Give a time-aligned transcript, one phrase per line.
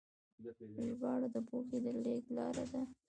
[0.89, 2.81] ژباړه د پوهې د لیږد لاره ده.